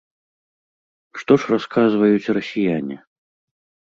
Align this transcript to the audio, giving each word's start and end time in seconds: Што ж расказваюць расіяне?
Што 1.19 1.33
ж 1.43 1.51
расказваюць 1.53 2.31
расіяне? 2.39 2.97